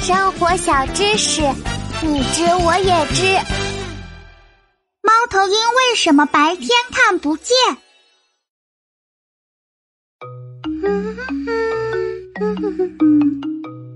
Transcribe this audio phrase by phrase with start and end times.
[0.00, 1.42] 生活小知识，
[2.02, 3.36] 你知我也知。
[5.02, 7.54] 猫头鹰为什么白天看不见？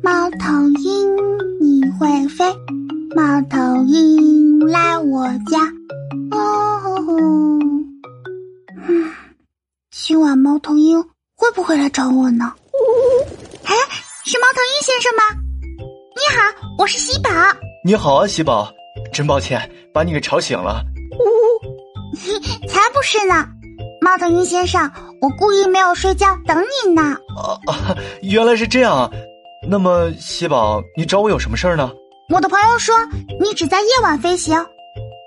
[0.02, 1.16] 猫头鹰
[1.60, 2.44] 你会飞，
[3.16, 5.72] 猫头鹰来我家。
[6.30, 7.58] 哦，
[9.90, 11.02] 今晚猫头鹰
[11.34, 12.52] 会不会来找我呢？
[13.64, 13.74] 哎，
[14.24, 15.22] 是猫头鹰先生吗？
[16.34, 16.46] 你好，
[16.78, 17.30] 我是喜宝。
[17.84, 18.68] 你好啊，喜宝，
[19.12, 20.82] 真抱歉把你给吵醒了。
[21.20, 23.46] 呜，才不是呢，
[24.00, 27.02] 猫头鹰先生，我故意没有睡觉等你呢。
[27.36, 29.08] 啊啊，原来是这样啊。
[29.68, 31.92] 那么，喜宝，你找我有什么事儿呢？
[32.30, 32.96] 我的朋友说
[33.40, 34.58] 你只在夜晚飞行，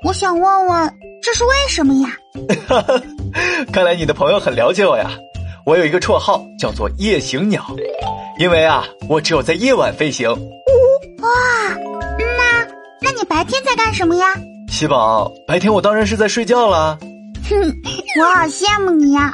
[0.03, 2.09] 我想问问这是为什么呀？
[2.67, 3.01] 哈哈，
[3.71, 5.09] 看来你的朋友很了解我呀。
[5.65, 7.65] 我有一个绰号叫做夜行鸟，
[8.41, 10.29] 因为啊，我只有在夜晚飞行。
[11.27, 11.75] 哇，
[12.19, 12.67] 那
[13.01, 14.25] 那你白天在干什么呀？
[14.69, 16.97] 喜宝，白天我当然是在睡觉啦。
[17.49, 17.55] 哼，
[18.19, 19.33] 我好羡慕你呀，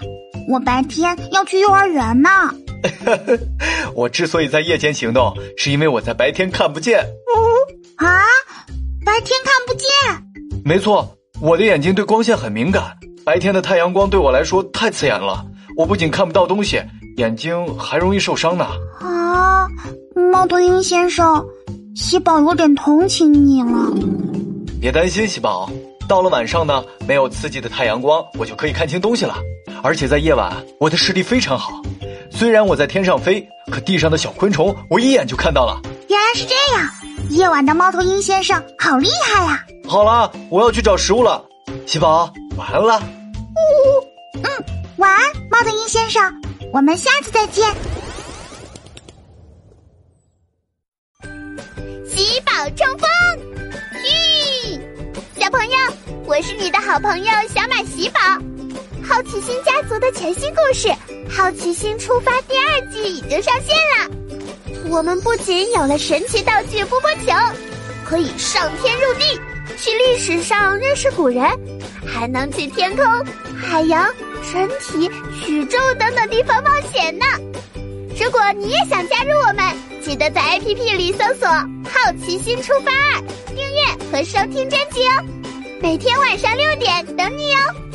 [0.50, 2.30] 我白天要去幼儿园呢。
[3.96, 7.00] 我之所以在夜间行动，是因为我在白天看不见。
[7.96, 8.22] 啊，
[9.06, 10.62] 白天看不见？
[10.66, 12.84] 没错，我的眼睛对光线很敏感，
[13.26, 15.46] 白天的太阳光对我来说太刺眼了。
[15.78, 16.82] 我不仅看不到东西，
[17.18, 18.66] 眼睛还容易受伤呢。
[19.00, 19.68] 啊，
[20.32, 21.44] 猫头鹰先生，
[21.96, 23.94] 喜宝有点同情你了。
[24.82, 25.70] 别担心，喜宝，
[26.08, 29.36] 到了晚上呢，没有刺激的太阳光，我就可以看清东西了。
[29.84, 31.82] 而且在夜晚，我的视力非常好。
[32.32, 35.80] 虽然我在天上飞，可地上的小昆虫我一眼就看到了。
[36.10, 36.90] 原来是这样，
[37.30, 39.64] 夜晚的猫头鹰先生好厉害呀！
[39.88, 41.44] 好了，我要去找食物了，
[41.86, 43.00] 喜宝，晚安了。
[43.00, 44.50] 呜，嗯，
[44.98, 46.24] 晚安，猫头鹰先生，
[46.74, 47.72] 我们下次再见。
[56.36, 58.20] 我是你的好朋友小马喜宝。
[59.08, 60.88] 好奇心家族的全新故事
[61.30, 64.90] 《好奇心出发》第二季已经上线了。
[64.90, 67.32] 我们不仅有了神奇道具波波球，
[68.04, 69.40] 可以上天入地，
[69.78, 71.48] 去历史上认识古人，
[72.04, 73.06] 还能去天空、
[73.56, 74.10] 海洋、
[74.42, 75.08] 身体、
[75.48, 77.26] 宇宙等等地方冒险呢。
[78.20, 79.72] 如果你也想加入我们，
[80.04, 81.48] 记得在 APP 里搜索
[81.86, 83.22] “好奇心出发二”，
[83.54, 85.24] 订阅和收听专辑哦。
[85.84, 87.93] 每天晚上六点等你哦。